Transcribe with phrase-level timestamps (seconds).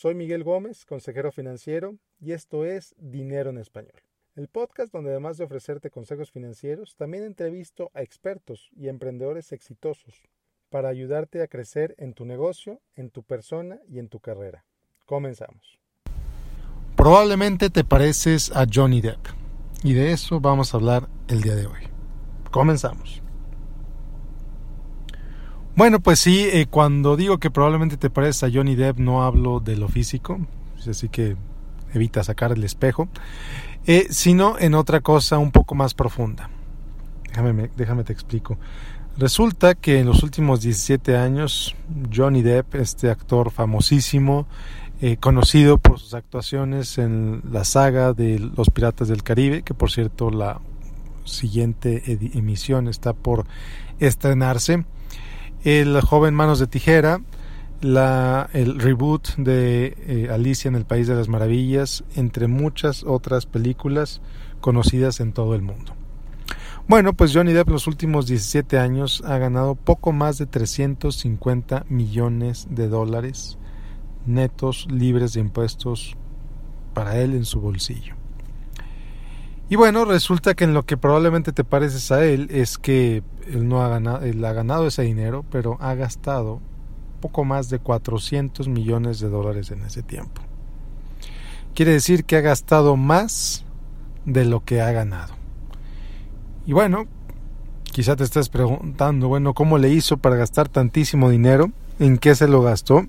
[0.00, 4.00] soy Miguel Gómez, consejero financiero, y esto es Dinero en Español,
[4.34, 10.22] el podcast donde además de ofrecerte consejos financieros, también entrevisto a expertos y emprendedores exitosos
[10.70, 14.64] para ayudarte a crecer en tu negocio, en tu persona y en tu carrera.
[15.04, 15.78] Comenzamos.
[16.96, 19.26] Probablemente te pareces a Johnny Depp,
[19.84, 21.82] y de eso vamos a hablar el día de hoy.
[22.50, 23.22] Comenzamos.
[25.80, 29.60] Bueno, pues sí, eh, cuando digo que probablemente te pareces a Johnny Depp, no hablo
[29.60, 30.38] de lo físico,
[30.86, 31.38] así que
[31.94, 33.08] evita sacar el espejo,
[33.86, 36.50] eh, sino en otra cosa un poco más profunda.
[37.30, 38.58] Déjame, déjame te explico.
[39.16, 41.74] Resulta que en los últimos 17 años,
[42.14, 44.46] Johnny Depp, este actor famosísimo,
[45.00, 49.90] eh, conocido por sus actuaciones en la saga de Los Piratas del Caribe, que por
[49.90, 50.60] cierto la
[51.24, 52.02] siguiente
[52.34, 53.46] emisión está por
[53.98, 54.84] estrenarse,
[55.64, 57.20] el joven Manos de Tijera,
[57.80, 63.46] la, el reboot de eh, Alicia en el País de las Maravillas, entre muchas otras
[63.46, 64.20] películas
[64.60, 65.94] conocidas en todo el mundo.
[66.88, 71.86] Bueno, pues Johnny Depp en los últimos 17 años ha ganado poco más de 350
[71.88, 73.58] millones de dólares
[74.26, 76.16] netos libres de impuestos
[76.94, 78.19] para él en su bolsillo.
[79.70, 83.68] Y bueno, resulta que en lo que probablemente te pareces a él es que él
[83.68, 86.60] no ha ganado, él ha ganado ese dinero, pero ha gastado
[87.20, 90.42] poco más de 400 millones de dólares en ese tiempo.
[91.72, 93.64] Quiere decir que ha gastado más
[94.24, 95.34] de lo que ha ganado.
[96.66, 97.06] Y bueno,
[97.84, 101.70] quizá te estás preguntando, bueno, ¿cómo le hizo para gastar tantísimo dinero?
[102.00, 103.06] ¿En qué se lo gastó?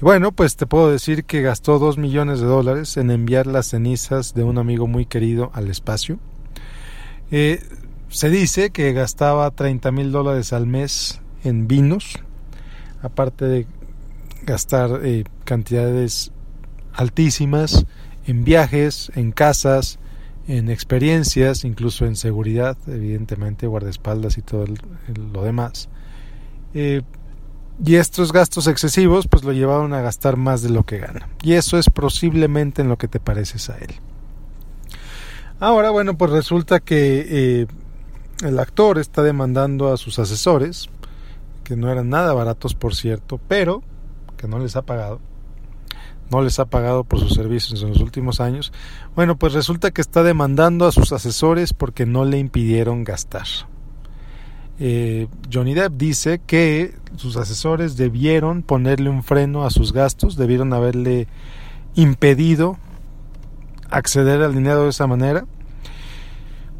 [0.00, 4.34] Bueno, pues te puedo decir que gastó dos millones de dólares en enviar las cenizas
[4.34, 6.18] de un amigo muy querido al espacio.
[7.30, 7.62] Eh,
[8.08, 12.18] se dice que gastaba 30 mil dólares al mes en vinos,
[13.02, 13.66] aparte de
[14.42, 16.32] gastar eh, cantidades
[16.92, 17.86] altísimas
[18.26, 19.98] en viajes, en casas,
[20.46, 24.66] en experiencias, incluso en seguridad, evidentemente, guardaespaldas y todo
[25.32, 25.88] lo demás.
[26.74, 27.02] Eh,
[27.82, 31.28] y estos gastos excesivos pues lo llevaron a gastar más de lo que gana.
[31.42, 33.94] Y eso es posiblemente en lo que te pareces a él.
[35.60, 37.66] Ahora, bueno, pues resulta que eh,
[38.42, 40.88] el actor está demandando a sus asesores,
[41.62, 43.82] que no eran nada baratos por cierto, pero
[44.36, 45.20] que no les ha pagado.
[46.30, 48.72] No les ha pagado por sus servicios en los últimos años.
[49.14, 53.46] Bueno, pues resulta que está demandando a sus asesores porque no le impidieron gastar.
[54.80, 60.72] Eh, Johnny Depp dice que sus asesores debieron ponerle un freno a sus gastos, debieron
[60.72, 61.28] haberle
[61.94, 62.76] impedido
[63.90, 65.46] acceder al dinero de esa manera,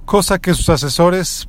[0.04, 1.48] cosa que sus asesores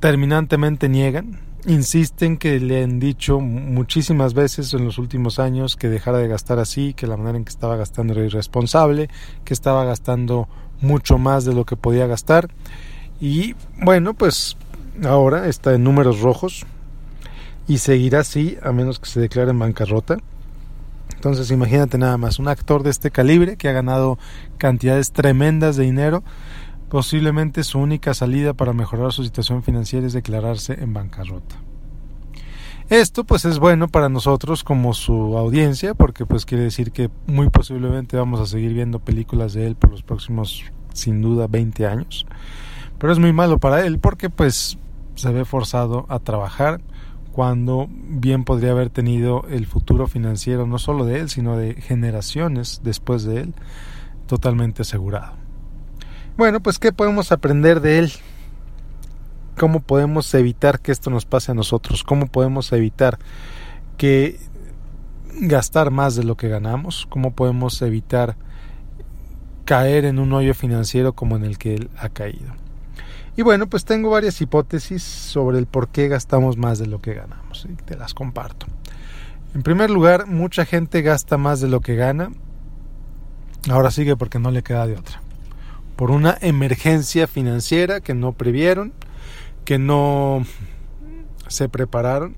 [0.00, 6.18] terminantemente niegan, insisten que le han dicho muchísimas veces en los últimos años que dejara
[6.18, 9.10] de gastar así, que la manera en que estaba gastando era irresponsable,
[9.44, 10.48] que estaba gastando
[10.80, 12.48] mucho más de lo que podía gastar.
[13.20, 14.56] Y bueno, pues
[15.04, 16.66] ahora está en números rojos
[17.66, 20.16] y seguirá así a menos que se declare en bancarrota.
[21.14, 24.18] Entonces imagínate nada más, un actor de este calibre que ha ganado
[24.56, 26.22] cantidades tremendas de dinero,
[26.88, 31.56] posiblemente su única salida para mejorar su situación financiera es declararse en bancarrota.
[32.88, 37.50] Esto pues es bueno para nosotros como su audiencia porque pues quiere decir que muy
[37.50, 42.26] posiblemente vamos a seguir viendo películas de él por los próximos sin duda 20 años.
[42.98, 44.78] Pero es muy malo para él porque pues
[45.18, 46.80] se ve forzado a trabajar
[47.32, 52.80] cuando bien podría haber tenido el futuro financiero no solo de él, sino de generaciones
[52.84, 53.54] después de él
[54.26, 55.34] totalmente asegurado.
[56.36, 58.12] Bueno, pues ¿qué podemos aprender de él?
[59.56, 62.04] ¿Cómo podemos evitar que esto nos pase a nosotros?
[62.04, 63.18] ¿Cómo podemos evitar
[63.96, 64.38] que
[65.40, 67.06] gastar más de lo que ganamos?
[67.10, 68.36] ¿Cómo podemos evitar
[69.64, 72.67] caer en un hoyo financiero como en el que él ha caído?
[73.38, 77.14] Y bueno, pues tengo varias hipótesis sobre el por qué gastamos más de lo que
[77.14, 78.66] ganamos y te las comparto.
[79.54, 82.32] En primer lugar, mucha gente gasta más de lo que gana.
[83.70, 85.22] Ahora sigue porque no le queda de otra.
[85.94, 88.92] Por una emergencia financiera que no previeron,
[89.64, 90.44] que no
[91.46, 92.36] se prepararon.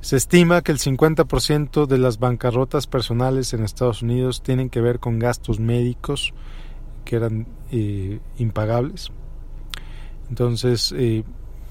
[0.00, 4.98] Se estima que el 50% de las bancarrotas personales en Estados Unidos tienen que ver
[4.98, 6.34] con gastos médicos
[7.04, 9.12] que eran eh, impagables.
[10.30, 11.24] Entonces, eh,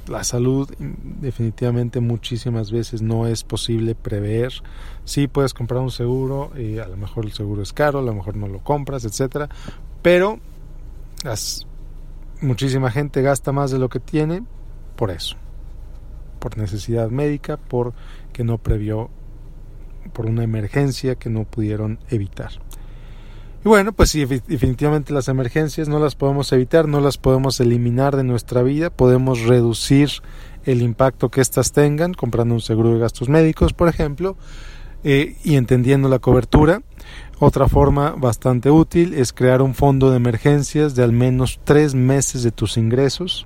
[0.08, 4.52] la salud definitivamente muchísimas veces no es posible prever.
[5.06, 8.14] Sí puedes comprar un seguro, y a lo mejor el seguro es caro, a lo
[8.14, 9.50] mejor no lo compras, etcétera,
[10.02, 10.40] pero
[12.42, 14.44] muchísima gente gasta más de lo que tiene
[14.96, 15.38] por eso,
[16.40, 19.10] por necesidad médica, porque no previó
[20.14, 22.52] por una emergencia que no pudieron evitar.
[23.64, 28.16] Y bueno, pues sí, definitivamente las emergencias no las podemos evitar, no las podemos eliminar
[28.16, 30.10] de nuestra vida, podemos reducir
[30.64, 34.38] el impacto que éstas tengan comprando un seguro de gastos médicos, por ejemplo,
[35.04, 36.82] eh, y entendiendo la cobertura.
[37.40, 42.44] Otra forma bastante útil es crear un fondo de emergencias de al menos tres meses
[42.44, 43.46] de tus ingresos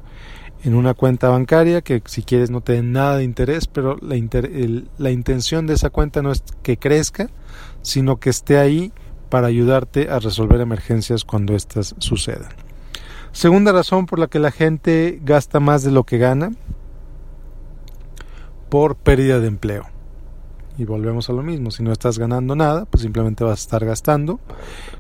[0.64, 4.16] en una cuenta bancaria que si quieres no te den nada de interés, pero la,
[4.98, 7.30] la intención de esa cuenta no es que crezca,
[7.82, 8.94] sino que esté ahí
[9.34, 12.52] para ayudarte a resolver emergencias cuando éstas sucedan.
[13.32, 16.52] Segunda razón por la que la gente gasta más de lo que gana,
[18.70, 19.86] por pérdida de empleo.
[20.78, 23.84] Y volvemos a lo mismo, si no estás ganando nada, pues simplemente vas a estar
[23.84, 24.40] gastando.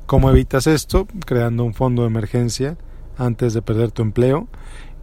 [0.08, 1.08] ¿Cómo evitas esto?
[1.28, 2.76] Creando un fondo de emergencia
[3.20, 4.48] antes de perder tu empleo,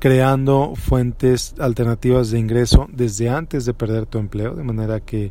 [0.01, 5.31] creando fuentes alternativas de ingreso desde antes de perder tu empleo, de manera que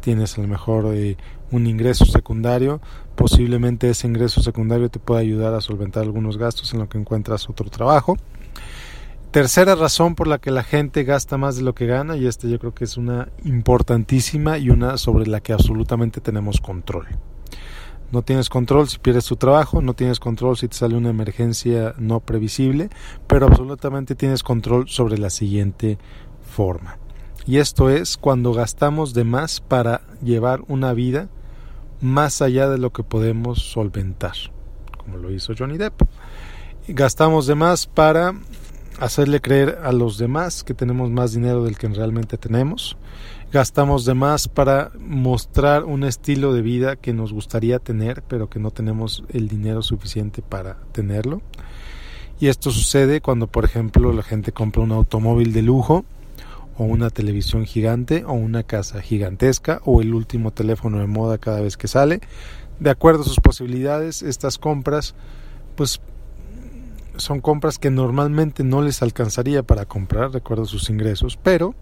[0.00, 1.16] tienes a lo mejor eh,
[1.50, 2.80] un ingreso secundario,
[3.14, 7.48] posiblemente ese ingreso secundario te pueda ayudar a solventar algunos gastos en lo que encuentras
[7.48, 8.16] otro trabajo.
[9.30, 12.48] Tercera razón por la que la gente gasta más de lo que gana, y esta
[12.48, 17.06] yo creo que es una importantísima y una sobre la que absolutamente tenemos control.
[18.10, 21.94] No tienes control si pierdes tu trabajo, no tienes control si te sale una emergencia
[21.96, 22.90] no previsible,
[23.28, 25.96] pero absolutamente tienes control sobre la siguiente
[26.42, 26.99] forma.
[27.46, 31.28] Y esto es cuando gastamos de más para llevar una vida
[32.00, 34.34] más allá de lo que podemos solventar,
[34.98, 36.02] como lo hizo Johnny Depp.
[36.88, 38.34] Gastamos de más para
[38.98, 42.96] hacerle creer a los demás que tenemos más dinero del que realmente tenemos.
[43.52, 48.60] Gastamos de más para mostrar un estilo de vida que nos gustaría tener, pero que
[48.60, 51.42] no tenemos el dinero suficiente para tenerlo.
[52.38, 56.04] Y esto sucede cuando, por ejemplo, la gente compra un automóvil de lujo
[56.80, 61.60] o una televisión gigante o una casa gigantesca o el último teléfono de moda cada
[61.60, 62.20] vez que sale.
[62.78, 65.14] De acuerdo a sus posibilidades, estas compras
[65.76, 66.00] pues
[67.16, 71.74] son compras que normalmente no les alcanzaría para comprar, recuerdo sus ingresos, pero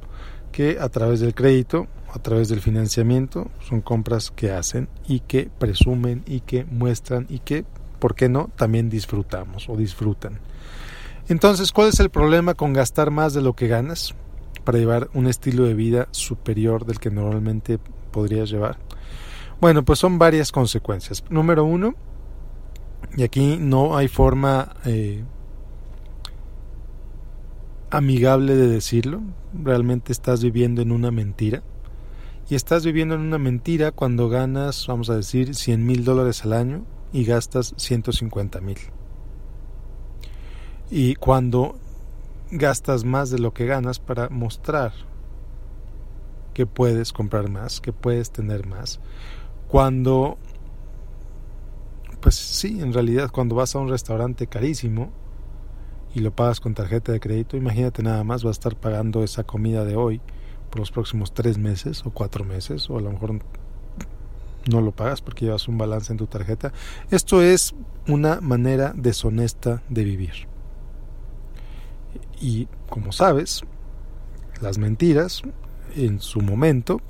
[0.50, 5.49] que a través del crédito, a través del financiamiento, son compras que hacen y que
[5.61, 7.65] presumen y que muestran y que,
[8.00, 10.41] ¿por qué no?, también disfrutamos o disfrutan.
[11.29, 14.17] Entonces, ¿cuál es el problema con gastar más de lo que ganas?
[14.65, 17.79] Para llevar un estilo de vida superior del que normalmente
[18.11, 18.79] podrías llevar?
[19.61, 21.25] Bueno, pues son varias consecuencias.
[21.31, 21.95] Número uno,
[23.17, 25.25] y aquí no hay forma eh,
[27.91, 29.23] amigable de decirlo,
[29.53, 31.62] realmente estás viviendo en una mentira.
[32.50, 36.55] Y estás viviendo en una mentira cuando ganas, vamos a decir, 100 mil dólares al
[36.55, 38.79] año y gastas 150 mil.
[40.91, 41.79] Y cuando
[42.50, 44.93] gastas más de lo que ganas para mostrar
[46.55, 49.00] que puedes comprar más, que puedes tener más.
[49.69, 50.39] Cuando,
[52.21, 55.12] pues sí, en realidad cuando vas a un restaurante carísimo
[56.15, 59.45] y lo pagas con tarjeta de crédito, imagínate nada más, vas a estar pagando esa
[59.45, 60.21] comida de hoy
[60.71, 63.39] por los próximos tres meses o cuatro meses, o a lo mejor
[64.69, 66.73] no lo pagas porque llevas un balance en tu tarjeta.
[67.11, 67.75] Esto es
[68.06, 70.57] una manera deshonesta de vivir.
[72.40, 73.62] Y como sabes,
[74.60, 75.43] las mentiras
[75.96, 77.00] en su momento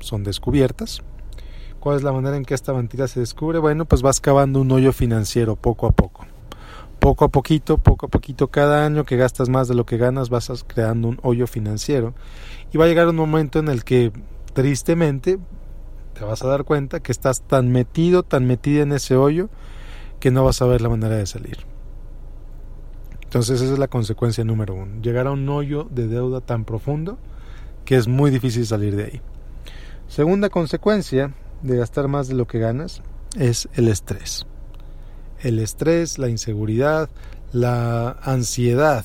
[0.00, 1.02] son descubiertas.
[1.80, 3.58] ¿Cuál es la manera en que esta mentira se descubre?
[3.58, 6.26] Bueno, pues vas cavando un hoyo financiero poco a poco.
[6.98, 10.30] Poco a poquito, poco a poquito, cada año que gastas más de lo que ganas,
[10.30, 12.14] vas creando un hoyo financiero.
[12.72, 14.10] Y va a llegar un momento en el que,
[14.54, 15.38] tristemente,
[16.14, 19.48] te vas a dar cuenta que estás tan metido, tan metido en ese hoyo,
[20.18, 21.67] que no vas a ver la manera de salir.
[23.28, 27.18] Entonces esa es la consecuencia número uno, llegar a un hoyo de deuda tan profundo
[27.84, 29.20] que es muy difícil salir de ahí.
[30.08, 33.02] Segunda consecuencia de gastar más de lo que ganas
[33.38, 34.46] es el estrés.
[35.40, 37.10] El estrés, la inseguridad,
[37.52, 39.04] la ansiedad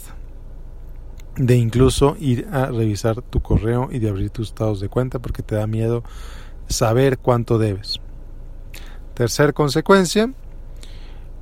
[1.35, 5.43] de incluso ir a revisar tu correo y de abrir tus estados de cuenta porque
[5.43, 6.01] te da miedo
[6.69, 7.99] saber cuánto debes.
[9.15, 10.31] Tercer consecuencia,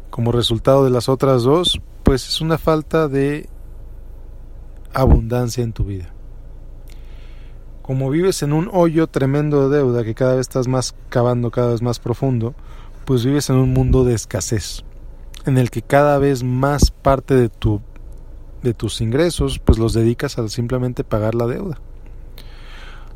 [0.10, 1.80] como resultado de las otras dos,
[2.12, 3.48] pues es una falta de
[4.94, 6.14] abundancia en tu vida.
[7.84, 11.72] Como vives en un hoyo tremendo de deuda que cada vez estás más cavando cada
[11.72, 12.54] vez más profundo,
[13.06, 14.84] pues vives en un mundo de escasez,
[15.46, 17.80] en el que cada vez más parte de tu
[18.62, 21.80] de tus ingresos pues los dedicas a simplemente pagar la deuda.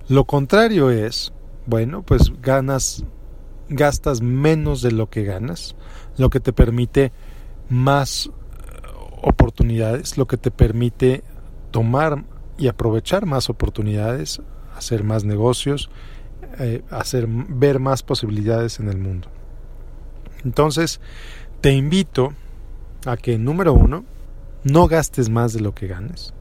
[0.08, 1.34] Lo contrario es,
[1.66, 3.04] bueno, pues ganas
[3.68, 5.76] gastas menos de lo que ganas,
[6.16, 7.12] lo que te permite
[7.68, 8.32] más
[9.26, 11.24] oportunidades, lo que te permite
[11.72, 12.24] tomar
[12.58, 14.42] y aprovechar más oportunidades,
[14.78, 15.90] hacer más negocios,
[16.60, 19.30] eh, hacer ver más posibilidades en el mundo.
[20.44, 21.02] Entonces,
[21.60, 22.34] te invito
[23.06, 24.06] a que, número uno,
[24.64, 26.34] no gastes más de lo que ganes.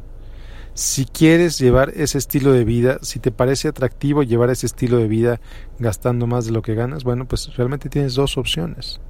[0.75, 5.09] Si quieres llevar ese estilo de vida, si te parece atractivo llevar ese estilo de
[5.09, 5.41] vida
[5.79, 9.01] gastando más de lo que ganas, bueno, pues realmente tienes dos opciones.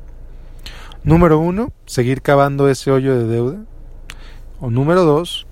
[1.04, 3.58] Número uno, seguir cavando ese hoyo de deuda.
[4.58, 5.46] O número dos,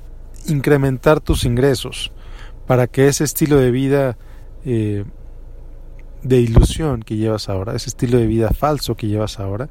[0.47, 2.11] incrementar tus ingresos
[2.66, 4.16] para que ese estilo de vida
[4.64, 5.04] eh,
[6.23, 9.68] de ilusión que llevas ahora, ese estilo de vida falso que llevas ahora,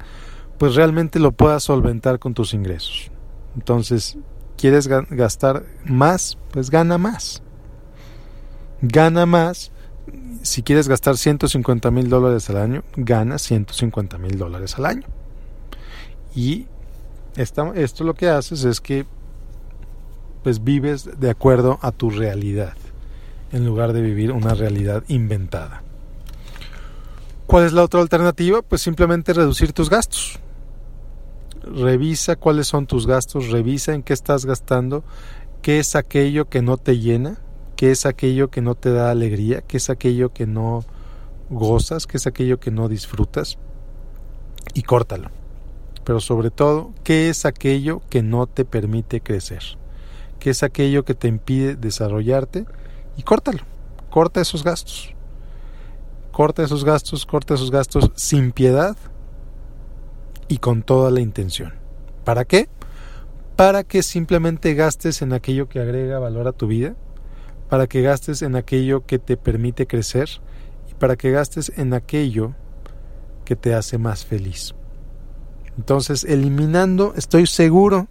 [0.58, 3.10] pues realmente lo puedas solventar con tus ingresos.
[3.56, 4.18] Entonces,
[4.56, 6.38] ¿quieres gastar más?
[6.52, 7.42] Pues gana más.
[8.82, 9.72] Gana más.
[10.42, 15.21] Si quieres gastar 150 mil dólares al año, gana 150 mil dólares al año.
[16.34, 16.66] Y
[17.36, 19.06] esto lo que haces es que
[20.42, 22.74] pues vives de acuerdo a tu realidad,
[23.52, 25.82] en lugar de vivir una realidad inventada.
[27.46, 28.62] ¿Cuál es la otra alternativa?
[28.62, 30.38] Pues simplemente reducir tus gastos.
[31.62, 35.04] Revisa cuáles son tus gastos, revisa en qué estás gastando,
[35.60, 37.38] qué es aquello que no te llena,
[37.76, 40.84] qué es aquello que no te da alegría, qué es aquello que no
[41.50, 43.58] gozas, qué es aquello que no disfrutas
[44.74, 45.30] y córtalo.
[46.04, 49.62] Pero sobre todo, qué es aquello que no te permite crecer,
[50.38, 52.66] qué es aquello que te impide desarrollarte
[53.16, 53.60] y córtalo,
[54.10, 55.14] corta esos gastos
[56.32, 58.96] corta esos gastos, corta esos gastos sin piedad
[60.48, 61.74] y con toda la intención.
[62.24, 62.68] ¿Para qué?
[63.54, 66.96] Para que simplemente gastes en aquello que agrega valor a tu vida,
[67.68, 70.28] para que gastes en aquello que te permite crecer
[70.90, 72.54] y para que gastes en aquello
[73.44, 74.74] que te hace más feliz.
[75.78, 78.08] Entonces, eliminando, estoy seguro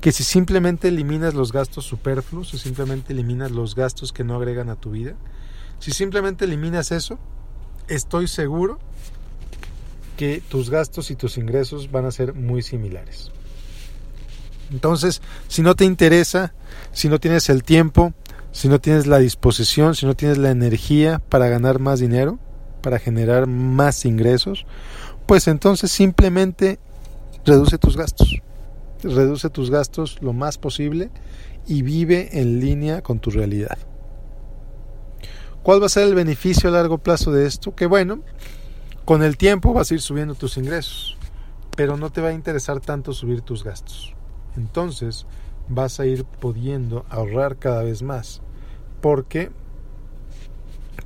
[0.00, 4.68] que si simplemente eliminas los gastos superfluos, si simplemente eliminas los gastos que no agregan
[4.68, 5.14] a tu vida,
[5.78, 7.18] si simplemente eliminas eso,
[7.88, 8.78] estoy seguro
[10.16, 13.30] que tus gastos y tus ingresos van a ser muy similares.
[14.70, 16.52] Entonces, si no te interesa,
[16.92, 18.12] si no tienes el tiempo,
[18.52, 22.38] si no tienes la disposición, si no tienes la energía para ganar más dinero,
[22.82, 24.66] para generar más ingresos,
[25.26, 26.78] pues entonces simplemente
[27.44, 28.40] reduce tus gastos.
[29.02, 31.10] Reduce tus gastos lo más posible
[31.66, 33.78] y vive en línea con tu realidad.
[35.62, 37.74] ¿Cuál va a ser el beneficio a largo plazo de esto?
[37.74, 38.20] Que bueno,
[39.04, 41.16] con el tiempo vas a ir subiendo tus ingresos,
[41.76, 44.14] pero no te va a interesar tanto subir tus gastos.
[44.56, 45.26] Entonces
[45.68, 48.40] vas a ir pudiendo ahorrar cada vez más,
[49.00, 49.50] porque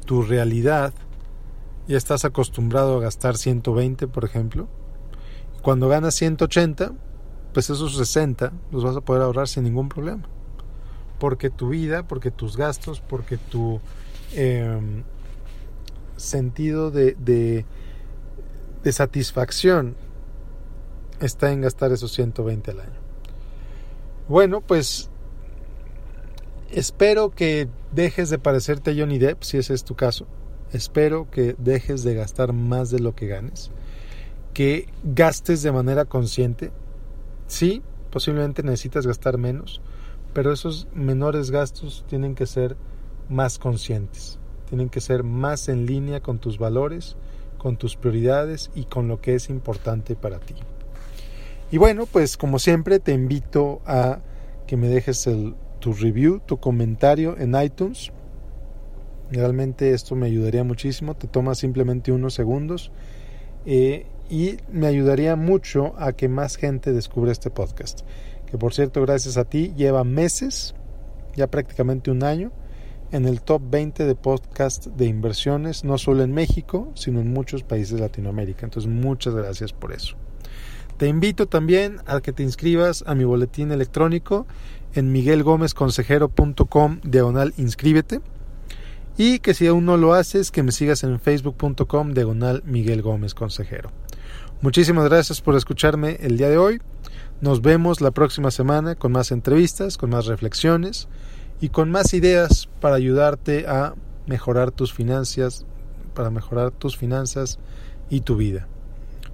[0.05, 0.93] tu realidad
[1.89, 4.69] ya estás acostumbrado a gastar 120, por ejemplo.
[5.63, 6.93] Cuando ganas 180,
[7.55, 10.23] pues esos 60 los vas a poder ahorrar sin ningún problema.
[11.19, 13.81] Porque tu vida, porque tus gastos, porque tu
[14.35, 15.05] Em,
[16.17, 19.95] sentido de, de, satisfacción
[21.21, 23.01] está en gastar esos 120 al año.
[24.29, 25.11] Bueno, pues
[26.71, 30.27] espero que dejes de parecerte Johnny Depp, si ese es tu caso.
[30.73, 33.71] Espero que dejes de gastar más de lo que ganes.
[34.55, 36.71] Que gastes de manera consciente.
[37.47, 39.81] Sí, posiblemente necesitas gastar menos,
[40.33, 42.77] pero esos menores gastos tienen que ser
[43.29, 47.17] más conscientes, tienen que ser más en línea con tus valores,
[47.59, 50.55] con tus prioridades y con lo que es importante para ti.
[51.71, 54.21] Y bueno, pues como siempre te invito a
[54.67, 55.29] que me dejes
[55.79, 58.13] tu review, tu comentario en iTunes.
[59.31, 62.93] Realmente esto me ayudaría muchísimo, te toma simplemente unos segundos
[63.65, 68.01] eh, y me ayudaría mucho a que más gente descubra este podcast.
[68.51, 70.75] Que por cierto, gracias a ti, lleva meses,
[71.35, 72.53] ya prácticamente un año,
[73.11, 77.63] en el top 20 de podcast de inversiones, no solo en México, sino en muchos
[77.63, 78.65] países de Latinoamérica.
[78.65, 80.17] Entonces, muchas gracias por eso.
[80.97, 84.47] Te invito también a que te inscribas a mi boletín electrónico
[84.95, 88.21] en miguelgomezconsejero.com diagonal inscríbete
[89.17, 93.35] y que si aún no lo haces, que me sigas en facebook.com diagonal Miguel Gómez
[93.35, 93.91] Consejero.
[94.63, 96.81] Muchísimas gracias por escucharme el día de hoy.
[97.41, 101.09] Nos vemos la próxima semana con más entrevistas, con más reflexiones
[101.61, 103.95] y con más ideas para ayudarte a
[104.27, 105.67] mejorar tus finanzas,
[106.15, 107.59] para mejorar tus finanzas
[108.09, 108.69] y tu vida.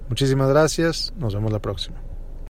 [0.09, 2.08] Muchísimas gracias, nos vemos la próxima.